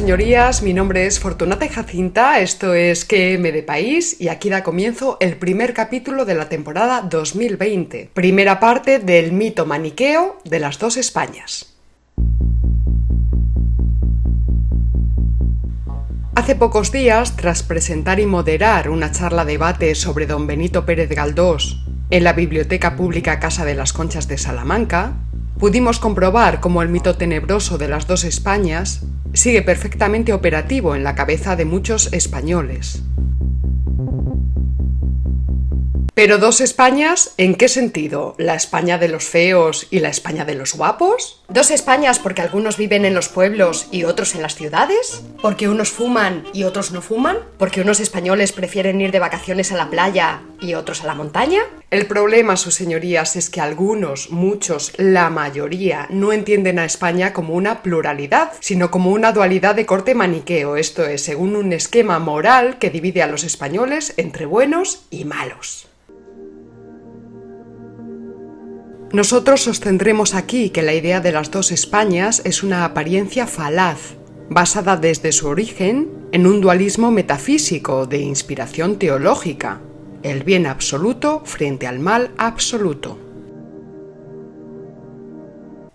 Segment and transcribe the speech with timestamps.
[0.00, 0.62] Señorías.
[0.62, 2.40] Mi nombre es Fortunata Jacinta.
[2.40, 7.02] Esto es QM de País y aquí da comienzo el primer capítulo de la temporada
[7.02, 8.08] 2020.
[8.14, 11.76] Primera parte del mito maniqueo de las dos Españas.
[16.34, 21.84] Hace pocos días, tras presentar y moderar una charla debate sobre don Benito Pérez Galdós
[22.08, 25.12] en la Biblioteca Pública Casa de las Conchas de Salamanca,
[25.58, 31.14] pudimos comprobar cómo el mito tenebroso de las dos Españas sigue perfectamente operativo en la
[31.14, 33.02] cabeza de muchos españoles.
[36.14, 38.34] Pero dos Españas, ¿en qué sentido?
[38.36, 41.42] ¿La España de los feos y la España de los guapos?
[41.48, 45.22] ¿Dos Españas porque algunos viven en los pueblos y otros en las ciudades?
[45.40, 47.38] ¿Porque unos fuman y otros no fuman?
[47.58, 51.62] ¿Porque unos españoles prefieren ir de vacaciones a la playa y otros a la montaña?
[51.90, 57.54] El problema, sus señorías, es que algunos, muchos, la mayoría, no entienden a España como
[57.54, 62.78] una pluralidad, sino como una dualidad de corte maniqueo, esto es, según un esquema moral
[62.78, 65.89] que divide a los españoles entre buenos y malos.
[69.12, 74.14] Nosotros sostendremos aquí que la idea de las dos Españas es una apariencia falaz,
[74.48, 79.80] basada desde su origen en un dualismo metafísico de inspiración teológica,
[80.22, 83.18] el bien absoluto frente al mal absoluto.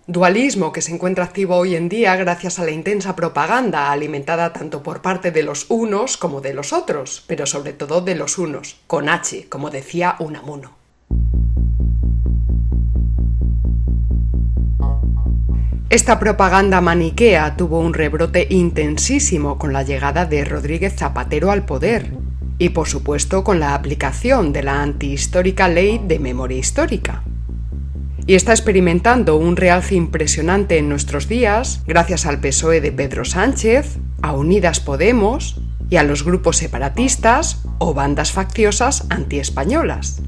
[0.07, 4.83] Dualismo que se encuentra activo hoy en día gracias a la intensa propaganda alimentada tanto
[4.83, 8.75] por parte de los unos como de los otros, pero sobre todo de los unos,
[8.87, 10.74] con H, como decía Unamuno.
[15.95, 22.11] Esta propaganda maniquea tuvo un rebrote intensísimo con la llegada de Rodríguez Zapatero al poder
[22.57, 27.23] y por supuesto con la aplicación de la antihistórica ley de memoria histórica.
[28.27, 33.97] Y está experimentando un realce impresionante en nuestros días gracias al PSOE de Pedro Sánchez,
[34.21, 40.21] a Unidas Podemos y a los grupos separatistas o bandas facciosas antiespañolas.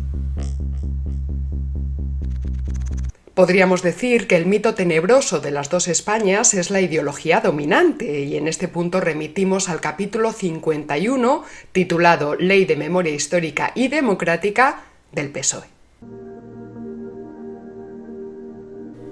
[3.37, 8.35] Podríamos decir que el mito tenebroso de las dos Españas es la ideología dominante y
[8.35, 14.81] en este punto remitimos al capítulo 51 titulado Ley de Memoria Histórica y Democrática
[15.11, 15.67] del PSOE.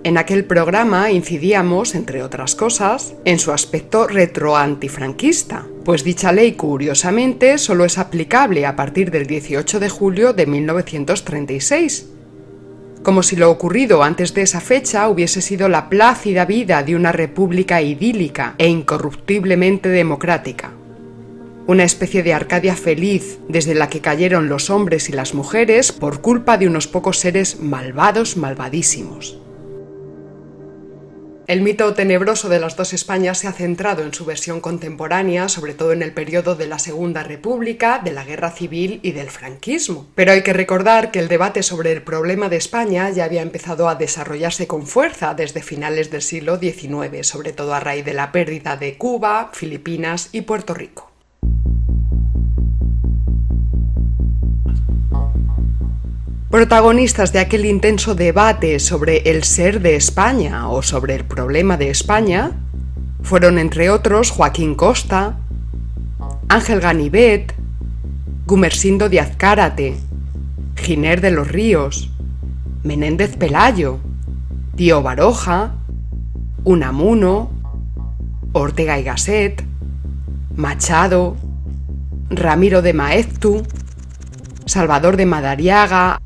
[0.03, 7.59] En aquel programa incidíamos, entre otras cosas, en su aspecto retroantifranquista, pues dicha ley curiosamente
[7.59, 12.15] solo es aplicable a partir del 18 de julio de 1936
[13.06, 17.12] como si lo ocurrido antes de esa fecha hubiese sido la plácida vida de una
[17.12, 20.72] república idílica e incorruptiblemente democrática.
[21.68, 26.22] Una especie de Arcadia feliz desde la que cayeron los hombres y las mujeres por
[26.22, 29.38] culpa de unos pocos seres malvados malvadísimos.
[31.48, 35.76] El mito tenebroso de las dos Españas se ha centrado en su versión contemporánea, sobre
[35.76, 40.08] todo en el periodo de la Segunda República, de la Guerra Civil y del franquismo.
[40.16, 43.88] Pero hay que recordar que el debate sobre el problema de España ya había empezado
[43.88, 48.32] a desarrollarse con fuerza desde finales del siglo XIX, sobre todo a raíz de la
[48.32, 51.15] pérdida de Cuba, Filipinas y Puerto Rico.
[56.56, 61.90] Protagonistas de aquel intenso debate sobre el ser de España o sobre el problema de
[61.90, 62.52] España
[63.24, 65.38] fueron entre otros Joaquín Costa,
[66.48, 67.54] Ángel Ganivet,
[68.48, 69.98] Gumersindo de Azcárate,
[70.78, 72.10] Giner de los Ríos,
[72.84, 74.00] Menéndez Pelayo,
[74.78, 75.74] Tío Baroja,
[76.64, 77.52] Unamuno,
[78.54, 79.62] Ortega y Gasset,
[80.56, 81.36] Machado,
[82.30, 83.62] Ramiro de Maeztu,
[84.66, 86.22] Salvador de Madariaga,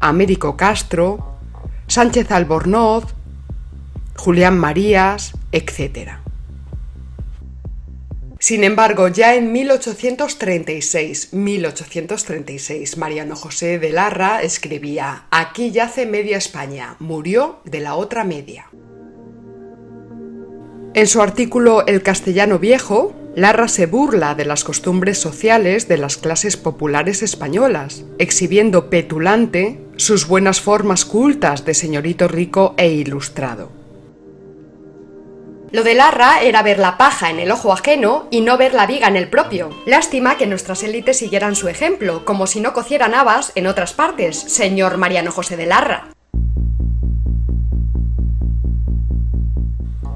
[0.00, 1.38] Américo Castro,
[1.86, 3.04] Sánchez Albornoz,
[4.16, 6.18] Julián Marías, etc.
[8.40, 16.94] Sin embargo, ya en 1836, 1836, Mariano José de Larra escribía, Aquí yace media España,
[17.00, 18.66] murió de la otra media.
[20.94, 26.16] En su artículo El castellano viejo, Larra se burla de las costumbres sociales de las
[26.16, 33.70] clases populares españolas, exhibiendo petulante sus buenas formas cultas de señorito rico e ilustrado.
[35.70, 38.88] Lo de Larra era ver la paja en el ojo ajeno y no ver la
[38.88, 39.70] viga en el propio.
[39.86, 44.36] Lástima que nuestras élites siguieran su ejemplo, como si no cocieran habas en otras partes,
[44.36, 46.08] señor Mariano José de Larra.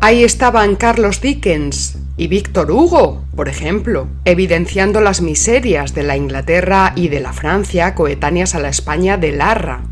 [0.01, 6.93] Ahí estaban Carlos Dickens, y Víctor Hugo, por ejemplo, evidenciando las miserias de la Inglaterra
[6.95, 9.83] y de la Francia coetáneas a la España de Larra.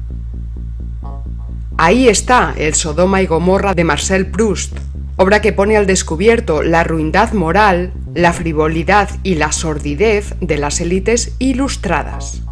[1.78, 4.76] Ahí está el Sodoma y Gomorra de Marcel Proust,
[5.16, 10.80] obra que pone al descubierto la ruindad moral, la frivolidad y la sordidez de las
[10.80, 12.42] élites ilustradas.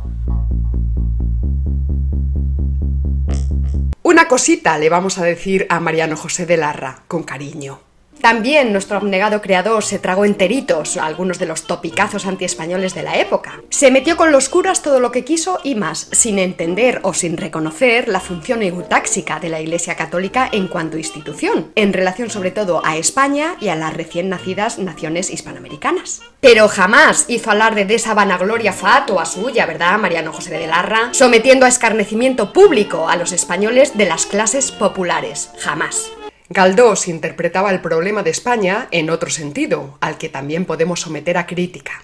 [4.03, 7.88] Una cosita le vamos a decir a Mariano José de Larra, con cariño.
[8.21, 13.63] También nuestro abnegado creador se tragó enteritos algunos de los topicazos antiespañoles de la época.
[13.71, 17.37] Se metió con los curas todo lo que quiso y más, sin entender o sin
[17.37, 22.85] reconocer la función eutáxica de la Iglesia Católica en cuanto institución, en relación sobre todo
[22.85, 26.23] a España y a las recién nacidas naciones hispanoamericanas.
[26.41, 31.11] Pero jamás hizo alarde de esa vanagloria fatua suya, ¿verdad, Mariano José de Larra?
[31.13, 35.51] Sometiendo a escarnecimiento público a los españoles de las clases populares.
[35.59, 36.11] Jamás.
[36.51, 41.47] Galdós interpretaba el problema de España en otro sentido, al que también podemos someter a
[41.47, 42.03] crítica.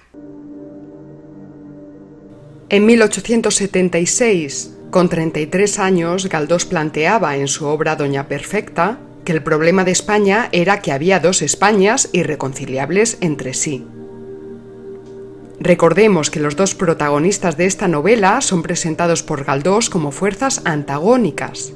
[2.69, 9.83] En 1876, con 33 años, Galdós planteaba en su obra Doña Perfecta que el problema
[9.83, 13.87] de España era que había dos Españas irreconciliables entre sí.
[15.59, 21.73] Recordemos que los dos protagonistas de esta novela son presentados por Galdós como fuerzas antagónicas.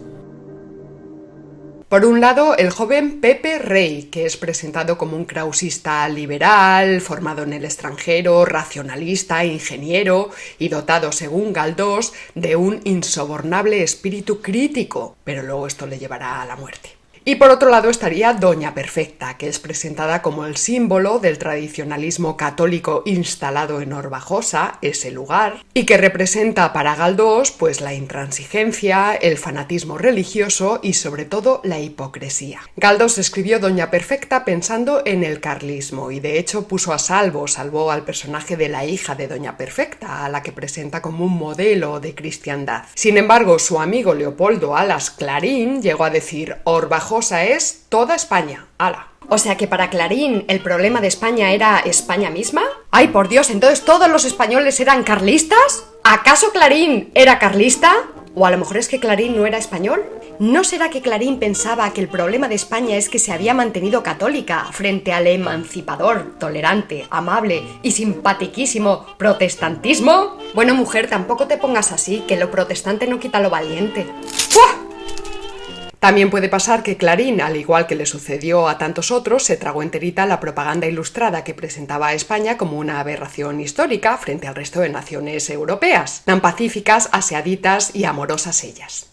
[1.90, 7.42] Por un lado, el joven Pepe Rey, que es presentado como un krausista liberal, formado
[7.42, 15.42] en el extranjero, racionalista, ingeniero y dotado, según Galdós, de un insobornable espíritu crítico, pero
[15.42, 16.99] luego esto le llevará a la muerte.
[17.30, 22.36] Y por otro lado estaría Doña Perfecta, que es presentada como el símbolo del tradicionalismo
[22.36, 29.38] católico instalado en Orbajosa, ese lugar, y que representa para Galdós pues la intransigencia, el
[29.38, 32.62] fanatismo religioso y sobre todo la hipocresía.
[32.76, 37.92] Galdós escribió Doña Perfecta pensando en el carlismo y de hecho puso a salvo, salvó
[37.92, 42.00] al personaje de la hija de Doña Perfecta, a la que presenta como un modelo
[42.00, 42.86] de cristiandad.
[42.96, 48.66] Sin embargo, su amigo Leopoldo Alas Clarín llegó a decir Orbajosa es toda España.
[49.28, 52.64] O sea que para Clarín el problema de España era España misma.
[52.92, 55.86] Ay, por Dios, entonces todos los españoles eran carlistas.
[56.04, 57.94] ¿Acaso Clarín era carlista?
[58.36, 60.04] ¿O a lo mejor es que Clarín no era español?
[60.40, 64.04] ¿No será que Clarín pensaba que el problema de España es que se había mantenido
[64.04, 70.38] católica frente al emancipador, tolerante, amable y simpatiquísimo protestantismo?
[70.54, 74.08] Bueno, mujer, tampoco te pongas así, que lo protestante no quita lo valiente.
[76.00, 79.84] También puede pasar que Clarín, al igual que le sucedió a tantos otros, se tragó
[79.84, 84.80] enterita la propaganda ilustrada que presentaba a España como una aberración histórica frente al resto
[84.80, 89.08] de naciones europeas, tan pacíficas, aseaditas y amorosas ellas.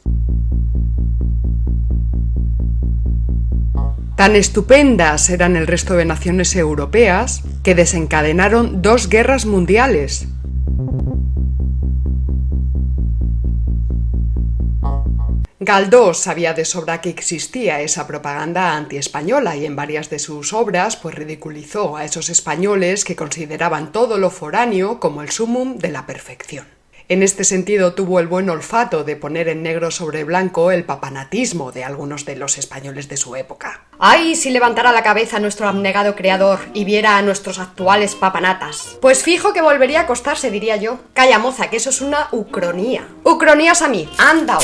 [4.14, 10.28] Tan estupendas eran el resto de naciones europeas que desencadenaron dos guerras mundiales,
[15.66, 20.94] Galdós sabía de sobra que existía esa propaganda antiespañola y en varias de sus obras
[20.94, 26.06] pues ridiculizó a esos españoles que consideraban todo lo foráneo como el sumum de la
[26.06, 26.68] perfección.
[27.08, 31.72] En este sentido tuvo el buen olfato de poner en negro sobre blanco el papanatismo
[31.72, 33.86] de algunos de los españoles de su época.
[33.98, 38.98] ¡Ay, si levantara la cabeza nuestro abnegado creador y viera a nuestros actuales papanatas!
[39.00, 41.00] Pues fijo que volvería a acostarse, diría yo.
[41.12, 43.08] Calla moza, que eso es una ucronía.
[43.24, 44.58] Ucronías a mí, anda.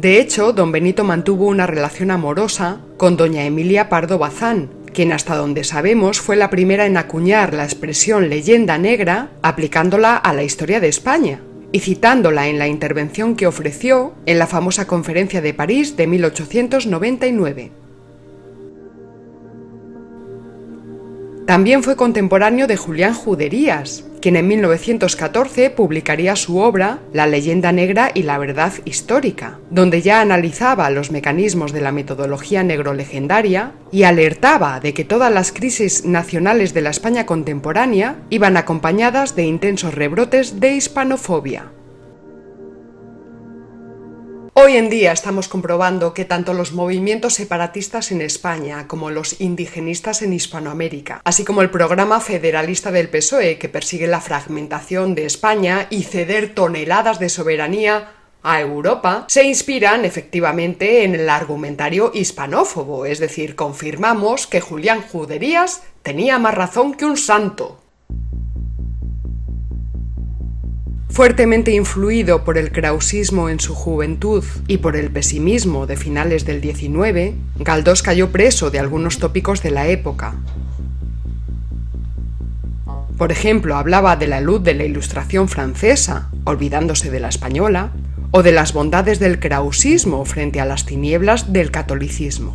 [0.00, 5.34] De hecho, don Benito mantuvo una relación amorosa con doña Emilia Pardo Bazán, quien hasta
[5.34, 10.78] donde sabemos fue la primera en acuñar la expresión leyenda negra aplicándola a la historia
[10.78, 11.40] de España
[11.72, 17.72] y citándola en la intervención que ofreció en la famosa conferencia de París de 1899.
[21.48, 28.10] También fue contemporáneo de Julián Juderías, quien en 1914 publicaría su obra La leyenda negra
[28.12, 34.78] y la verdad histórica, donde ya analizaba los mecanismos de la metodología negro-legendaria y alertaba
[34.80, 40.60] de que todas las crisis nacionales de la España contemporánea iban acompañadas de intensos rebrotes
[40.60, 41.72] de hispanofobia.
[44.60, 50.20] Hoy en día estamos comprobando que tanto los movimientos separatistas en España como los indigenistas
[50.20, 55.86] en Hispanoamérica, así como el programa federalista del PSOE que persigue la fragmentación de España
[55.90, 63.20] y ceder toneladas de soberanía a Europa, se inspiran efectivamente en el argumentario hispanófobo, es
[63.20, 67.80] decir, confirmamos que Julián Juderías tenía más razón que un santo.
[71.18, 76.62] Fuertemente influido por el krausismo en su juventud y por el pesimismo de finales del
[76.62, 80.36] XIX, Galdós cayó preso de algunos tópicos de la época.
[83.16, 87.90] Por ejemplo, hablaba de la luz de la ilustración francesa, olvidándose de la española,
[88.30, 92.54] o de las bondades del krausismo frente a las tinieblas del catolicismo.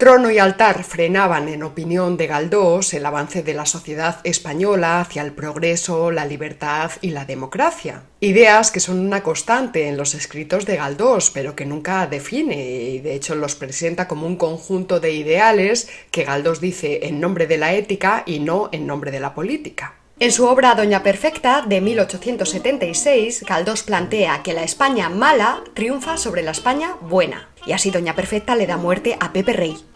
[0.00, 5.20] Trono y altar frenaban, en opinión de Galdós, el avance de la sociedad española hacia
[5.20, 8.04] el progreso, la libertad y la democracia.
[8.20, 13.00] Ideas que son una constante en los escritos de Galdós, pero que nunca define y
[13.00, 17.58] de hecho los presenta como un conjunto de ideales que Galdós dice en nombre de
[17.58, 19.96] la ética y no en nombre de la política.
[20.18, 26.42] En su obra Doña Perfecta, de 1876, Galdós plantea que la España mala triunfa sobre
[26.42, 29.89] la España buena, y así Doña Perfecta le da muerte a Pepe Rey.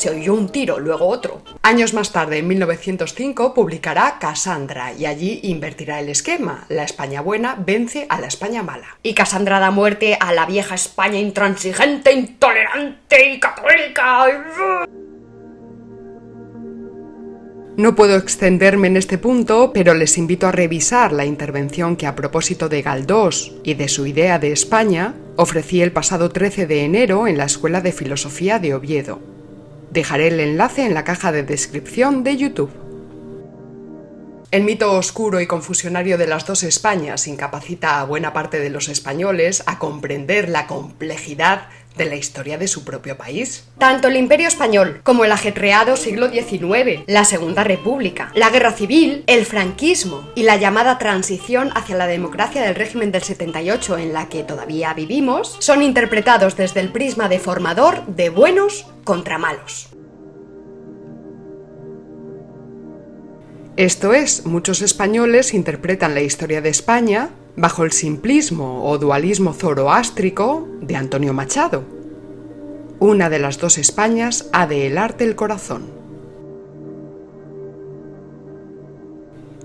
[0.00, 1.42] Se oyó un tiro, luego otro.
[1.60, 6.64] Años más tarde, en 1905, publicará Cassandra y allí invertirá el esquema.
[6.70, 8.96] La España buena vence a la España mala.
[9.02, 14.24] Y Cassandra da muerte a la vieja España intransigente, intolerante y católica.
[17.76, 22.16] No puedo extenderme en este punto, pero les invito a revisar la intervención que a
[22.16, 27.26] propósito de Galdós y de su idea de España ofrecí el pasado 13 de enero
[27.26, 29.39] en la Escuela de Filosofía de Oviedo.
[29.90, 32.70] Dejaré el enlace en la caja de descripción de YouTube.
[34.52, 38.88] El mito oscuro y confusionario de las dos Españas incapacita a buena parte de los
[38.88, 43.64] españoles a comprender la complejidad de la historia de su propio país.
[43.78, 49.24] Tanto el Imperio Español como el ajetreado siglo XIX, la Segunda República, la Guerra Civil,
[49.26, 54.28] el franquismo y la llamada transición hacia la democracia del régimen del 78 en la
[54.28, 59.88] que todavía vivimos, son interpretados desde el prisma deformador de buenos contra malos.
[63.76, 70.68] Esto es, muchos españoles interpretan la historia de España bajo el simplismo o dualismo zoroástrico
[70.80, 71.84] de Antonio Machado.
[72.98, 76.00] Una de las dos Españas ha de helarte el corazón.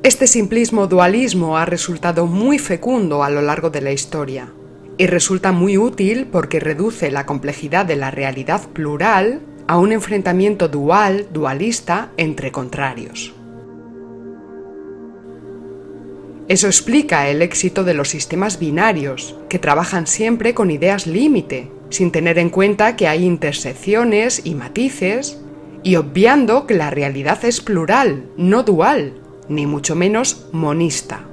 [0.03, 4.53] Este simplismo dualismo ha resultado muy fecundo a lo largo de la historia
[4.97, 10.67] y resulta muy útil porque reduce la complejidad de la realidad plural a un enfrentamiento
[10.67, 13.34] dual, dualista, entre contrarios.
[16.47, 22.11] Eso explica el éxito de los sistemas binarios, que trabajan siempre con ideas límite, sin
[22.11, 25.41] tener en cuenta que hay intersecciones y matices,
[25.81, 29.13] y obviando que la realidad es plural, no dual,
[29.49, 31.25] ni mucho menos monista.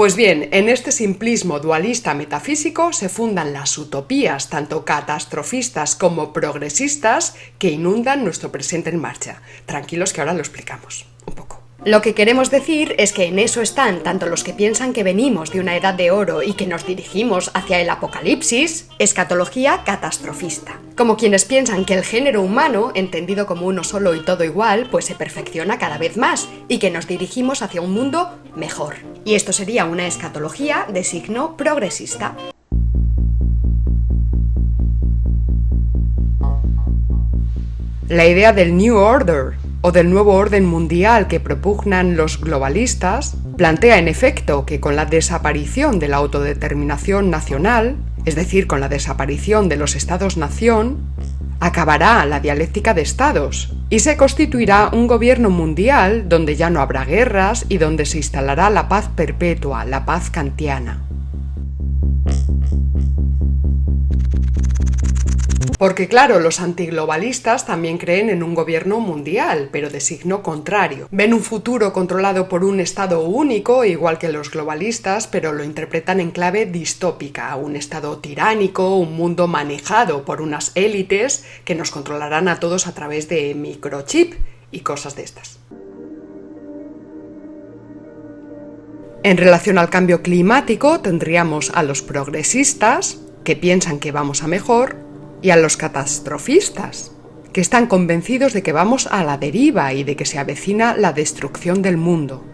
[0.00, 7.34] Pues bien, en este simplismo dualista metafísico se fundan las utopías, tanto catastrofistas como progresistas,
[7.58, 9.42] que inundan nuestro presente en marcha.
[9.66, 11.59] Tranquilos que ahora lo explicamos un poco.
[11.86, 15.50] Lo que queremos decir es que en eso están tanto los que piensan que venimos
[15.50, 21.16] de una edad de oro y que nos dirigimos hacia el apocalipsis, escatología catastrofista, como
[21.16, 25.14] quienes piensan que el género humano, entendido como uno solo y todo igual, pues se
[25.14, 28.96] perfecciona cada vez más y que nos dirigimos hacia un mundo mejor.
[29.24, 32.36] Y esto sería una escatología de signo progresista.
[38.06, 43.98] La idea del New Order o del nuevo orden mundial que propugnan los globalistas, plantea
[43.98, 49.68] en efecto que con la desaparición de la autodeterminación nacional, es decir, con la desaparición
[49.68, 50.98] de los estados-nación,
[51.60, 57.04] acabará la dialéctica de estados y se constituirá un gobierno mundial donde ya no habrá
[57.04, 61.09] guerras y donde se instalará la paz perpetua, la paz kantiana.
[65.80, 71.08] Porque claro, los antiglobalistas también creen en un gobierno mundial, pero de signo contrario.
[71.10, 76.20] Ven un futuro controlado por un Estado único, igual que los globalistas, pero lo interpretan
[76.20, 82.48] en clave distópica, un Estado tiránico, un mundo manejado por unas élites que nos controlarán
[82.48, 84.34] a todos a través de microchip
[84.70, 85.60] y cosas de estas.
[89.22, 95.08] En relación al cambio climático, tendríamos a los progresistas, que piensan que vamos a mejor,
[95.42, 97.12] y a los catastrofistas,
[97.52, 101.12] que están convencidos de que vamos a la deriva y de que se avecina la
[101.12, 102.44] destrucción del mundo.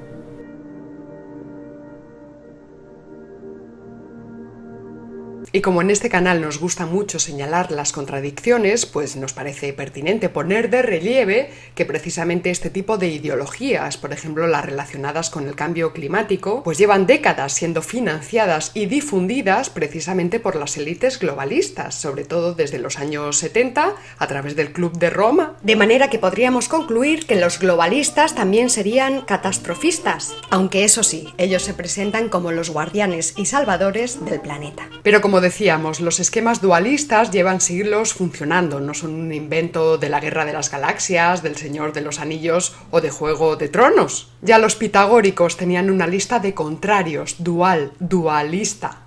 [5.57, 10.29] Y como en este canal nos gusta mucho señalar las contradicciones, pues nos parece pertinente
[10.29, 15.55] poner de relieve que precisamente este tipo de ideologías, por ejemplo las relacionadas con el
[15.55, 22.25] cambio climático, pues llevan décadas siendo financiadas y difundidas precisamente por las élites globalistas, sobre
[22.25, 25.57] todo desde los años 70 a través del Club de Roma.
[25.63, 31.63] De manera que podríamos concluir que los globalistas también serían catastrofistas, aunque eso sí, ellos
[31.63, 34.91] se presentan como los guardianes y salvadores del planeta.
[35.03, 40.19] Pero como decíamos, los esquemas dualistas llevan siglos funcionando, no son un invento de la
[40.19, 44.33] Guerra de las Galaxias, del Señor de los Anillos o de Juego de Tronos.
[44.43, 49.03] Ya los pitagóricos tenían una lista de contrarios, dual, dualista.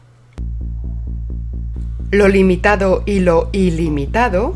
[2.10, 4.56] Lo limitado y lo ilimitado,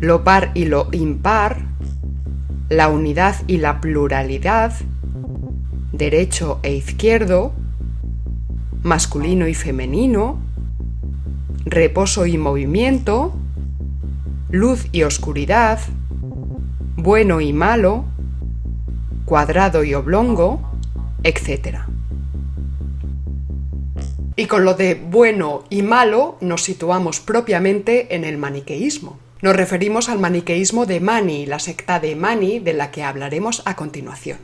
[0.00, 1.62] lo par y lo impar,
[2.68, 4.72] la unidad y la pluralidad,
[5.92, 7.52] derecho e izquierdo,
[8.82, 10.44] masculino y femenino,
[11.66, 13.34] reposo y movimiento,
[14.50, 15.80] luz y oscuridad,
[16.96, 18.04] bueno y malo,
[19.24, 20.60] cuadrado y oblongo,
[21.24, 21.78] etc.
[24.36, 29.18] Y con lo de bueno y malo nos situamos propiamente en el maniqueísmo.
[29.42, 33.74] Nos referimos al maniqueísmo de Mani, la secta de Mani de la que hablaremos a
[33.74, 34.38] continuación.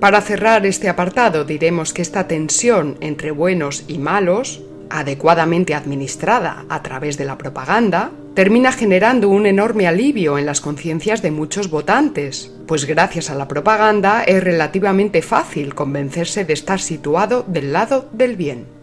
[0.00, 6.82] Para cerrar este apartado diremos que esta tensión entre buenos y malos, adecuadamente administrada a
[6.82, 12.52] través de la propaganda, termina generando un enorme alivio en las conciencias de muchos votantes,
[12.66, 18.36] pues gracias a la propaganda es relativamente fácil convencerse de estar situado del lado del
[18.36, 18.75] bien.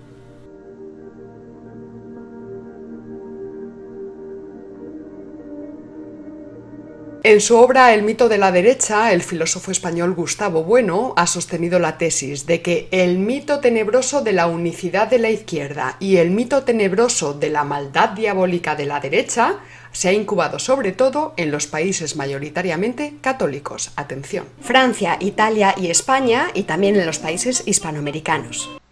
[7.25, 11.79] En su obra El mito de la derecha, el filósofo español Gustavo Bueno ha sostenido
[11.79, 16.31] la tesis de que el mito tenebroso de la unicidad de la izquierda y el
[16.31, 19.59] mito tenebroso de la maldad diabólica de la derecha
[19.93, 23.91] se ha incubado sobre todo en los países mayoritariamente católicos.
[23.95, 24.43] Atención.
[24.59, 28.82] Francia, Italia y España y también en los países hispanoamericanos.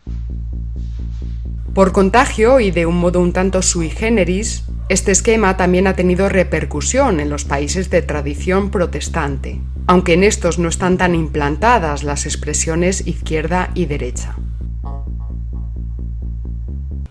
[1.74, 6.28] Por contagio y de un modo un tanto sui generis, este esquema también ha tenido
[6.28, 12.26] repercusión en los países de tradición protestante, aunque en estos no están tan implantadas las
[12.26, 14.36] expresiones izquierda y derecha.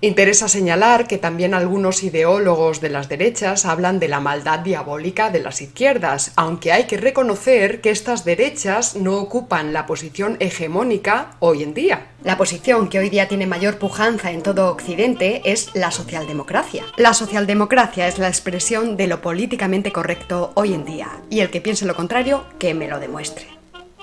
[0.02, 5.40] Interesa señalar que también algunos ideólogos de las derechas hablan de la maldad diabólica de
[5.40, 11.62] las izquierdas, aunque hay que reconocer que estas derechas no ocupan la posición hegemónica hoy
[11.62, 12.06] en día.
[12.24, 16.84] La posición que hoy día tiene mayor pujanza en todo Occidente es la socialdemocracia.
[16.96, 21.60] La socialdemocracia es la expresión de lo políticamente correcto hoy en día, y el que
[21.60, 23.59] piense lo contrario, que me lo demuestre.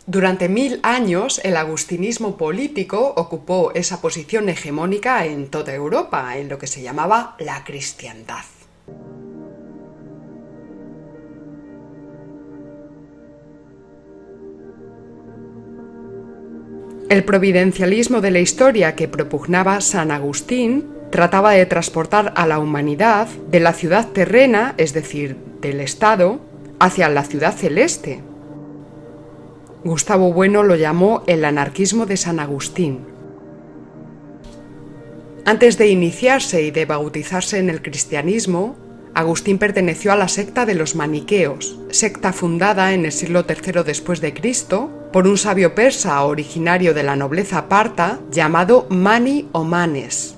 [0.10, 6.58] Durante mil años el agustinismo político ocupó esa posición hegemónica en toda Europa, en lo
[6.58, 8.46] que se llamaba la cristiandad.
[17.10, 23.28] El providencialismo de la historia que propugnaba San Agustín trataba de transportar a la humanidad
[23.50, 26.40] de la ciudad terrena, es decir, del Estado,
[26.80, 28.22] hacia la ciudad celeste,
[29.84, 33.00] Gustavo Bueno lo llamó el anarquismo de San Agustín.
[35.46, 38.76] Antes de iniciarse y de bautizarse en el cristianismo,
[39.14, 44.20] Agustín perteneció a la secta de los maniqueos, secta fundada en el siglo III después
[44.20, 50.36] de Cristo por un sabio persa originario de la nobleza parta llamado Mani o Manes.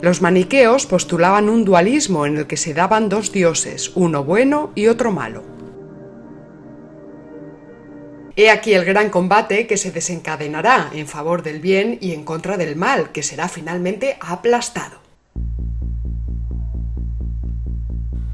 [0.00, 4.88] Los maniqueos postulaban un dualismo en el que se daban dos dioses, uno bueno y
[4.88, 5.51] otro malo.
[8.34, 12.56] He aquí el gran combate que se desencadenará en favor del bien y en contra
[12.56, 15.02] del mal, que será finalmente aplastado.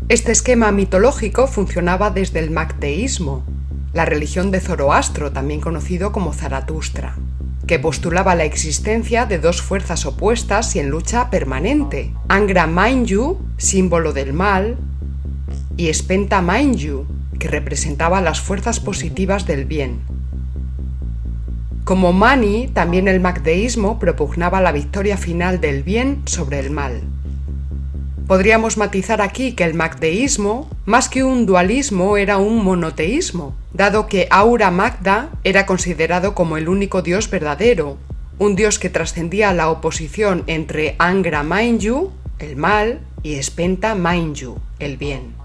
[0.09, 3.45] Este esquema mitológico funcionaba desde el macteísmo,
[3.93, 7.17] la religión de Zoroastro, también conocido como Zaratustra,
[7.67, 14.13] que postulaba la existencia de dos fuerzas opuestas y en lucha permanente, Angra Mainyu, símbolo
[14.13, 14.79] del mal,
[15.77, 17.05] y Spenta Mainyu,
[17.39, 20.01] que representaba las fuerzas positivas del bien.
[21.85, 27.01] Como Mani, también el macdeísmo propugnaba la victoria final del bien sobre el mal.
[28.27, 34.29] Podríamos matizar aquí que el macdeísmo, más que un dualismo, era un monoteísmo, dado que
[34.31, 37.97] Aura Magda era considerado como el único dios verdadero,
[38.39, 44.99] un dios que trascendía la oposición entre Angra Mainyu, el mal, y Spenta Mainyu, el
[44.99, 45.38] bien.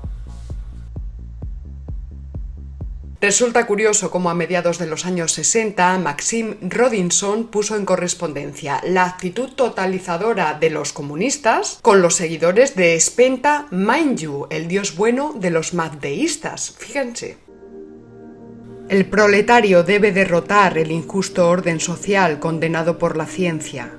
[3.23, 9.05] Resulta curioso cómo a mediados de los años 60 Maxim Rodinson puso en correspondencia la
[9.05, 15.51] actitud totalizadora de los comunistas con los seguidores de Spenta Mainyu, el dios bueno de
[15.51, 16.75] los maddeístas.
[16.77, 17.37] Fíjense.
[18.89, 23.93] El proletario debe derrotar el injusto orden social condenado por la ciencia.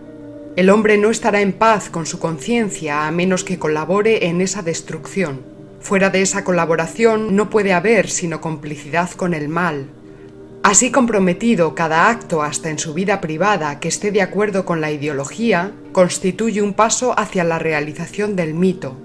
[0.54, 4.60] El hombre no estará en paz con su conciencia a menos que colabore en esa
[4.60, 5.53] destrucción.
[5.84, 9.88] Fuera de esa colaboración no puede haber sino complicidad con el mal.
[10.62, 14.90] Así comprometido cada acto hasta en su vida privada que esté de acuerdo con la
[14.90, 18.96] ideología, constituye un paso hacia la realización del mito.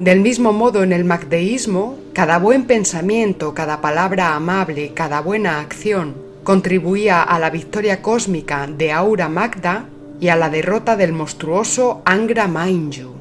[0.00, 6.14] Del mismo modo en el magdeísmo, cada buen pensamiento, cada palabra amable, cada buena acción
[6.44, 9.84] contribuía a la victoria cósmica de Aura Magda
[10.18, 13.17] y a la derrota del monstruoso Angra Mainyu.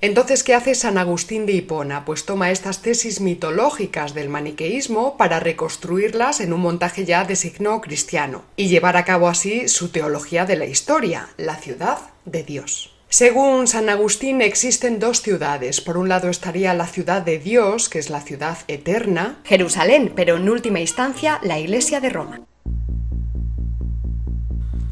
[0.00, 2.04] Entonces, ¿qué hace San Agustín de Hipona?
[2.04, 7.80] Pues toma estas tesis mitológicas del maniqueísmo para reconstruirlas en un montaje ya de signo
[7.80, 12.94] cristiano y llevar a cabo así su teología de la historia, la ciudad de Dios.
[13.08, 15.80] Según San Agustín existen dos ciudades.
[15.80, 20.36] Por un lado estaría la ciudad de Dios, que es la ciudad eterna, Jerusalén, pero
[20.36, 22.40] en última instancia la Iglesia de Roma.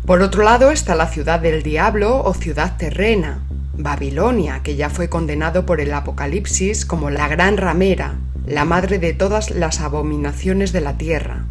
[0.04, 3.46] Por otro lado está la ciudad del diablo o ciudad terrena,
[3.78, 9.12] Babilonia, que ya fue condenado por el Apocalipsis como la gran ramera, la madre de
[9.12, 11.46] todas las abominaciones de la tierra.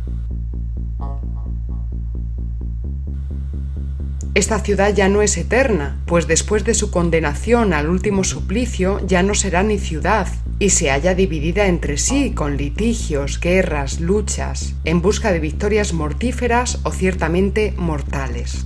[4.34, 9.24] Esta ciudad ya no es eterna, pues después de su condenación al último suplicio ya
[9.24, 10.28] no será ni ciudad,
[10.60, 16.80] y se halla dividida entre sí con litigios, guerras, luchas, en busca de victorias mortíferas
[16.84, 18.66] o ciertamente mortales.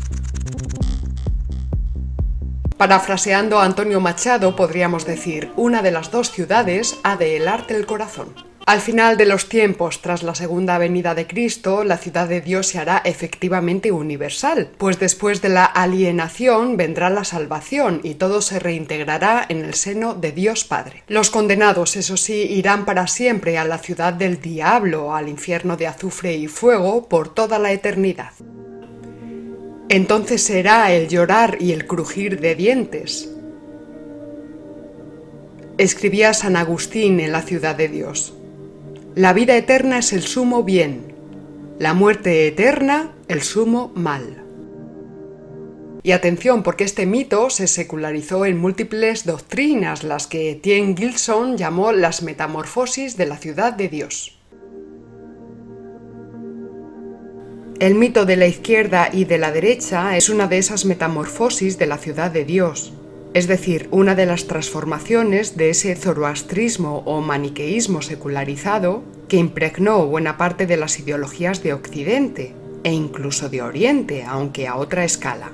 [2.80, 7.86] Parafraseando a Antonio Machado, podríamos decir, una de las dos ciudades ha de helarte el
[7.86, 8.34] corazón.
[8.66, 12.68] Al final de los tiempos, tras la segunda venida de Cristo, la ciudad de Dios
[12.68, 18.60] se hará efectivamente universal, pues después de la alienación vendrá la salvación y todo se
[18.60, 21.04] reintegrará en el seno de Dios Padre.
[21.10, 25.88] Los condenados, eso sí, irán para siempre a la ciudad del diablo, al infierno de
[25.88, 28.32] azufre y fuego, por toda la eternidad.
[29.90, 33.28] Entonces será el llorar y el crujir de dientes.
[35.80, 38.36] Escribía San Agustín en la ciudad de Dios.
[39.16, 41.16] La vida eterna es el sumo bien,
[41.80, 44.44] la muerte eterna el sumo mal.
[46.04, 51.92] Y atención, porque este mito se secularizó en múltiples doctrinas, las que Tien Gilson llamó
[51.94, 54.39] las metamorfosis de la ciudad de Dios.
[57.80, 61.86] El mito de la izquierda y de la derecha es una de esas metamorfosis de
[61.88, 62.92] la ciudad de Dios,
[63.34, 70.38] es decir, una de las transformaciones de ese zoroastrismo o maniqueísmo secularizado que impregnó buena
[70.38, 75.54] parte de las ideologías de Occidente e incluso de Oriente, aunque a otra escala.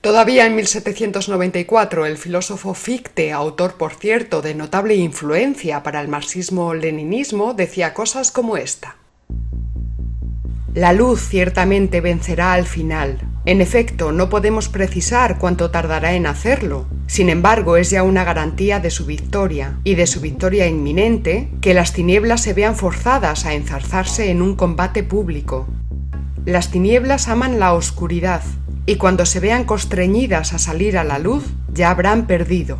[0.00, 7.52] Todavía en 1794 el filósofo Fichte, autor por cierto de notable influencia para el marxismo-leninismo,
[7.52, 8.96] decía cosas como esta.
[10.78, 13.18] La luz ciertamente vencerá al final.
[13.46, 16.86] En efecto, no podemos precisar cuánto tardará en hacerlo.
[17.08, 21.74] Sin embargo, es ya una garantía de su victoria, y de su victoria inminente, que
[21.74, 25.66] las tinieblas se vean forzadas a enzarzarse en un combate público.
[26.44, 28.42] Las tinieblas aman la oscuridad,
[28.86, 31.42] y cuando se vean constreñidas a salir a la luz,
[31.74, 32.78] ya habrán perdido.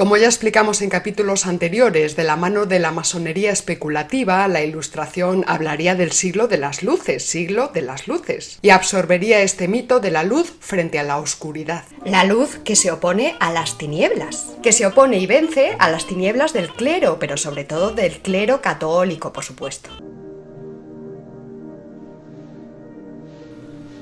[0.00, 5.44] Como ya explicamos en capítulos anteriores, de la mano de la masonería especulativa, la ilustración
[5.46, 10.10] hablaría del siglo de las luces, siglo de las luces, y absorbería este mito de
[10.10, 11.84] la luz frente a la oscuridad.
[12.06, 16.06] La luz que se opone a las tinieblas, que se opone y vence a las
[16.06, 19.90] tinieblas del clero, pero sobre todo del clero católico, por supuesto.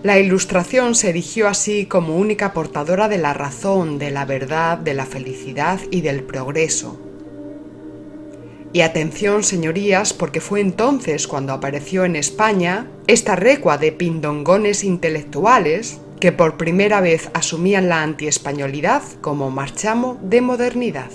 [0.05, 4.95] La Ilustración se erigió así como única portadora de la razón, de la verdad, de
[4.95, 7.01] la felicidad y del progreso.
[8.73, 16.01] Y atención, señorías, porque fue entonces cuando apareció en España esta recua de pindongones intelectuales
[16.21, 21.11] que por primera vez asumían la antiespañolidad como marchamo de modernidad.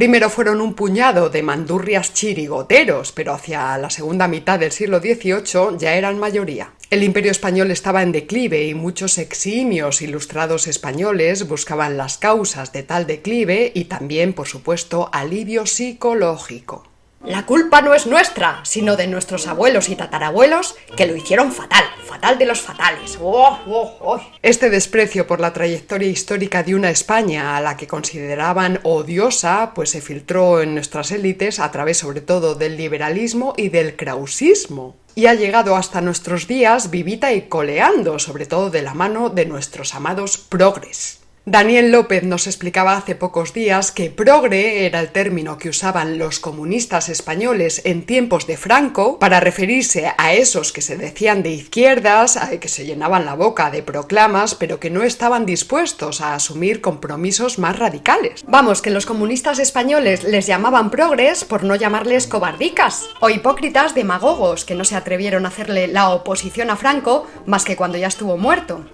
[0.00, 5.76] Primero fueron un puñado de mandurrias chirigoteros, pero hacia la segunda mitad del siglo XVIII
[5.76, 6.72] ya eran mayoría.
[6.88, 12.82] El imperio español estaba en declive y muchos eximios ilustrados españoles buscaban las causas de
[12.82, 16.89] tal declive y también, por supuesto, alivio psicológico.
[17.24, 21.84] La culpa no es nuestra, sino de nuestros abuelos y tatarabuelos que lo hicieron fatal,
[22.06, 23.18] fatal de los fatales.
[23.20, 24.20] Oh, oh, oh.
[24.40, 29.90] Este desprecio por la trayectoria histórica de una España a la que consideraban odiosa, pues
[29.90, 34.96] se filtró en nuestras élites a través sobre todo del liberalismo y del krausismo.
[35.14, 39.44] Y ha llegado hasta nuestros días vivita y coleando, sobre todo de la mano de
[39.44, 41.19] nuestros amados progres.
[41.50, 46.38] Daniel López nos explicaba hace pocos días que progre era el término que usaban los
[46.38, 52.38] comunistas españoles en tiempos de Franco para referirse a esos que se decían de izquierdas,
[52.60, 57.58] que se llenaban la boca de proclamas, pero que no estaban dispuestos a asumir compromisos
[57.58, 58.44] más radicales.
[58.46, 64.64] Vamos, que los comunistas españoles les llamaban progres por no llamarles cobardicas o hipócritas demagogos
[64.64, 68.36] que no se atrevieron a hacerle la oposición a Franco más que cuando ya estuvo
[68.36, 68.84] muerto.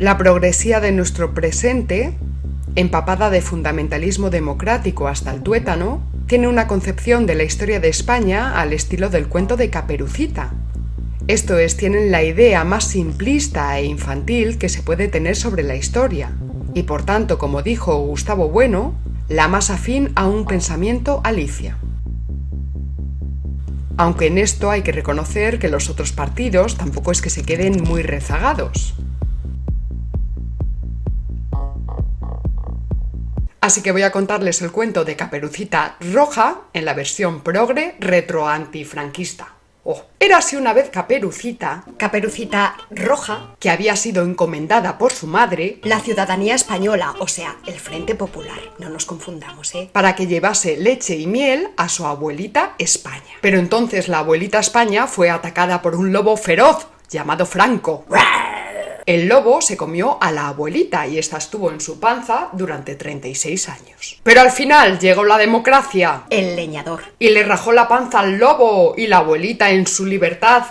[0.00, 2.16] La progresía de nuestro presente,
[2.74, 8.58] empapada de fundamentalismo democrático hasta el tuétano, tiene una concepción de la historia de España
[8.58, 10.54] al estilo del cuento de Caperucita.
[11.28, 15.76] Esto es, tienen la idea más simplista e infantil que se puede tener sobre la
[15.76, 16.32] historia,
[16.72, 18.94] y por tanto, como dijo Gustavo Bueno,
[19.28, 21.76] la más afín a un pensamiento alicia.
[23.98, 27.82] Aunque en esto hay que reconocer que los otros partidos tampoco es que se queden
[27.82, 28.94] muy rezagados.
[33.60, 38.48] Así que voy a contarles el cuento de Caperucita Roja en la versión progre retro
[38.48, 39.54] antifranquista.
[39.82, 45.80] Oh, era así una vez Caperucita, Caperucita Roja, que había sido encomendada por su madre,
[45.84, 49.88] la ciudadanía española, o sea, el Frente Popular, no nos confundamos, ¿eh?
[49.92, 53.38] Para que llevase leche y miel a su abuelita España.
[53.40, 58.04] Pero entonces la abuelita España fue atacada por un lobo feroz llamado Franco.
[59.10, 63.68] El lobo se comió a la abuelita y ésta estuvo en su panza durante 36
[63.68, 64.20] años.
[64.22, 66.26] Pero al final llegó la democracia.
[66.30, 67.02] El leñador.
[67.18, 70.62] Y le rajó la panza al lobo y la abuelita en su libertad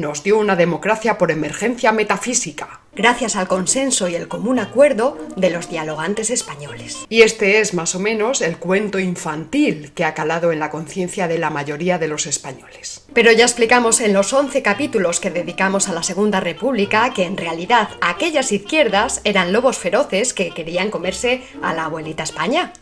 [0.00, 2.80] nos dio una democracia por emergencia metafísica.
[2.94, 7.04] Gracias al consenso y el común acuerdo de los dialogantes españoles.
[7.10, 11.28] Y este es más o menos el cuento infantil que ha calado en la conciencia
[11.28, 13.04] de la mayoría de los españoles.
[13.12, 17.36] Pero ya explicamos en los 11 capítulos que dedicamos a la Segunda República que en
[17.36, 22.72] realidad aquellas izquierdas eran lobos feroces que querían comerse a la abuelita España.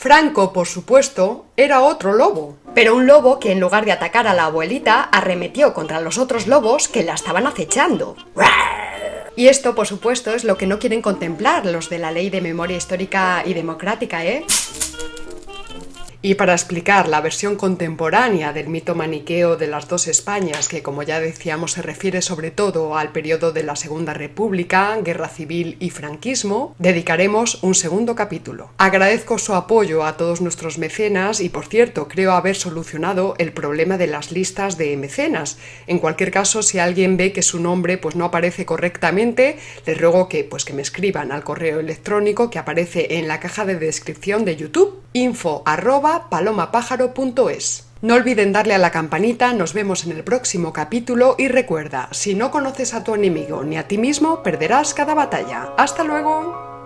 [0.00, 2.56] Franco, por supuesto, era otro lobo.
[2.72, 6.46] Pero un lobo que en lugar de atacar a la abuelita arremetió contra los otros
[6.46, 8.14] lobos que la estaban acechando.
[9.34, 12.40] Y esto, por supuesto, es lo que no quieren contemplar los de la Ley de
[12.40, 14.44] Memoria Histórica y Democrática, ¿eh?
[16.20, 21.04] Y para explicar la versión contemporánea del mito maniqueo de las dos Españas, que como
[21.04, 25.90] ya decíamos se refiere sobre todo al periodo de la Segunda República, Guerra Civil y
[25.90, 28.70] Franquismo, dedicaremos un segundo capítulo.
[28.78, 33.96] Agradezco su apoyo a todos nuestros mecenas y por cierto creo haber solucionado el problema
[33.96, 35.56] de las listas de mecenas.
[35.86, 40.28] En cualquier caso, si alguien ve que su nombre pues no aparece correctamente, les ruego
[40.28, 44.44] que pues que me escriban al correo electrónico que aparece en la caja de descripción
[44.44, 45.62] de YouTube info
[46.28, 47.86] palomapájaro.es.
[48.00, 52.34] No olviden darle a la campanita, nos vemos en el próximo capítulo y recuerda, si
[52.34, 55.72] no conoces a tu enemigo ni a ti mismo, perderás cada batalla.
[55.76, 56.77] ¡Hasta luego!